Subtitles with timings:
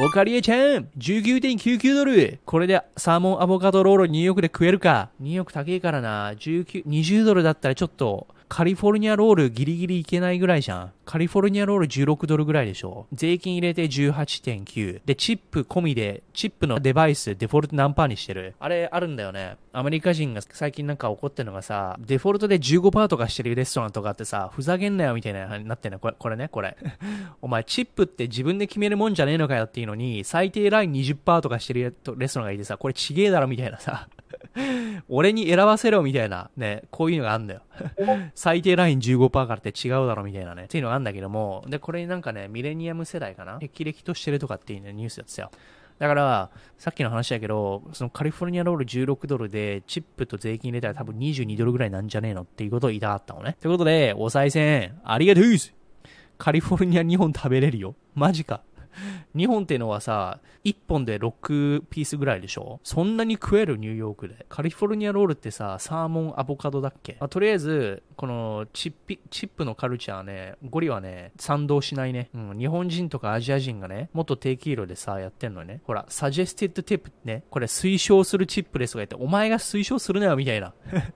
[0.00, 6.34] オカリエちゃん !19.99 ドルこれでサーモンアボカドロールニューヨークで食えるかニューヨーク高いからな。
[6.34, 10.92] 19、20ドルだったらちょっと、カリフォルニアロールギリギリいけないぐらいじゃん。
[11.04, 13.06] カリフォルニアロール16ドルぐらいでしょ。
[13.12, 15.02] 税金入れて18.9。
[15.04, 18.54] で、チップ込みで、チップのデバイス、デフォルト何パーにしてる。
[18.58, 19.56] あれあるんだよね。
[19.72, 25.98] アメリカ人が最近なんか怒ってるのがさ、デフォルトで15%とかしてるレストランとかってさ、ふざけんなよみたいなになってんの？
[25.98, 26.76] これ、これね、これ。
[27.42, 34.08] お前、チップって自分で決めるもんじゃねえのかよっていうのに、最低ライン20%とかしてるレストランがいてさ、これちげえだろみたいなさ。
[35.08, 37.62] 俺に選ばせろみたいな、ね、こういうのがあんだよ。
[38.34, 43.58] 最低ライン15%からって違うだろみたいなね、っていうのがあんだけども、で、これになんかね、ミレニアム世代かな？
[43.58, 45.50] 霹靂としてるとかっていうね、ニュースやってたよ。
[45.98, 53.56] だから、さっきの話だけど、そのカリフォルニアロール16ドルで、チップと税金入れたら多分22ドルぐらいなんじゃねえのっていうことを言いたかったのね。
[53.60, 55.44] ということで、お賽銭、ありがとう
[56.38, 57.96] カリフォルニア2本食べれるよ。
[58.14, 58.60] マジか。
[59.38, 62.80] 2本っていうのはさ、1本で6ピースぐらいでしょ？
[62.82, 64.44] そんなに食えるニューヨークで。
[64.48, 72.30] カリフォルニアロールってさ、サーモンアボカドだっけ、まあ、とりあえず、このチッピ、チップのカルチャーね、ゴリはね、賛同しないね。
[72.34, 75.80] うん、日本人とかアジア人がね、もっと低黄色でさ、やってんのね。
[75.84, 80.72] ほら、サジェスティッドティップね、これ推奨するチップですとか言って、お前が推奨するなよ、みたいな。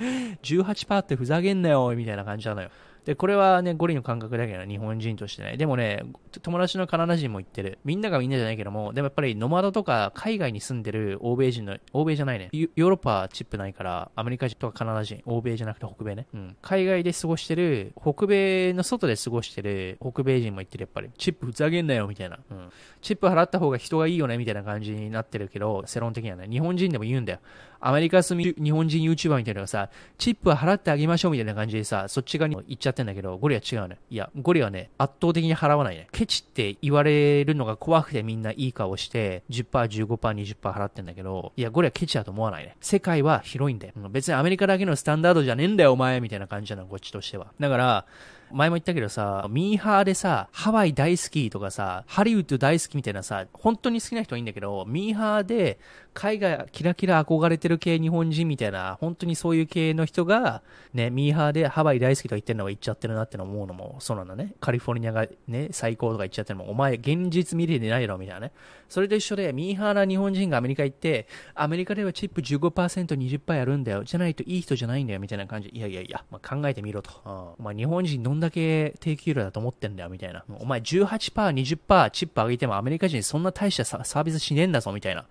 [0.42, 2.70] 18%ってふざけんなよ、みたいな感じなのよ。
[3.06, 5.56] で、これはね、ゴリの感覚だけど、日本人としてね。
[5.56, 6.02] でもね、
[6.42, 7.78] 友達のカナダ人も言ってる。
[7.84, 12.48] みんながみんなじゃないけども、でもやっぱりノマドとか海外に住んでる欧米人の、欧米じゃないね。
[12.52, 16.26] ヨーロッパはチップないから、アメリカ人とかカナダ人、欧米じゃなくて北米ね。
[16.34, 16.56] うん。
[16.62, 21.10] 海外で過ごしてる、北米の外で過ごしてる北米人も言ってる、やっぱり。
[21.16, 22.40] チップふざけんなよ、みたいな。
[22.50, 22.70] うん。
[23.02, 26.48] チップ払った方が人がいいよね、みたいな感じになってるけど、世論的にはね。
[26.50, 27.38] 日本人でも言うんだよ。
[27.80, 33.98] アメリカ住み日本人 YouTuber みたいなのがさ、チップは払ってあげましょうみたいな感じでさ、そっち側に行っちゃっててんだけど、ゴリは違うね。
[34.10, 36.08] いや、ゴリはね、圧倒的に払わないね。
[36.12, 42.76] ケチって言われるのが怖くてみんないい顔して、10%、15%、20%払ってんだけど、いや、ゴリはケチだと思わないね。
[42.80, 43.92] 世界は広いんだよ。
[44.10, 47.48] 別にアメリカだけのスタンダードじゃねえんだよ、お前みたいな感じなの、こっちとしては。
[47.60, 48.06] だから、
[48.52, 55.78] 前も言ったけどさ、ミーハーでさ、ハワイ大好きとかさ、ハリウッド大好きみたいなさ、本当に好きな人はいいんだけど、ミーハーで
[56.14, 60.62] 海外キラキラ憧れてる系日本人みたいな、本当にそういう系の人が、
[60.94, 64.54] ね、ミーハーでハワイ大好きとか言ってるのは言っちゃってるなって思うのもそうなんだね。
[64.60, 68.52] カリフォルニアがね、最高とか言っちゃってるのも、お前現実見れてないだろみたいなね。
[68.88, 74.04] それと一緒で、ミーハーな日本人がアメリカ行って、アメリカではチップ15%、20%やるんだよ。
[74.04, 75.68] じゃないといい人じゃないんだよ、みたいな感じ。
[75.68, 77.10] いやいやいや、まあ、考えてみろと。
[77.24, 80.44] うん、お前日本人どんんだけ低給料だと思ってんだよ、みたいな。
[80.60, 85.26] お前18%、20%チップ上げてもアメリカ人そんな大したサービスしねえんだぞ、みたいな。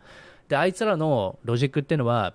[0.49, 2.33] で、あいつらのロジックっていうのは、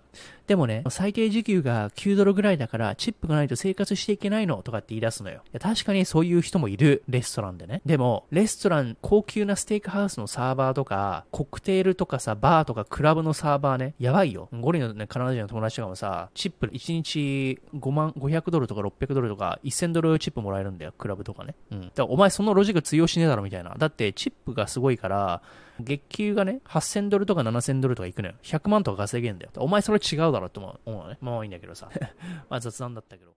[0.50, 5.42] でもね、最低時給が9ドルぐらいだから、チップがないと生活していけないのとかって言い出すのよ。
[5.46, 7.82] いや確かにそういう人もいる、レストランでね。
[7.86, 14.48] でも、レストラン、高級なステーキハウスのサーバーとか、カクテルとかさ、バーとかクラブのサーバーね、やばいよ。
[14.52, 21.54] 俺のね、カナダ人の友達とかもさ、チップ1日5万、500ドルとか600ドルとか、1000ドルチップもらえるんだよ、クラブとかね。
[21.70, 21.80] うん。
[21.82, 23.76] だからお前そのロジック通用しねえだろみたいな。
[23.78, 25.42] だって、チップがすごいから、
[25.82, 28.34] 月給がね、8000ドルとか7000ドルとかいくのよ。
[28.42, 29.50] 100万とか稼げんだよ。
[29.56, 31.18] お前それ違うだろって思うのね。
[31.20, 31.90] まあいいんだけどさ。
[32.48, 33.28] まあ雑談だったけど。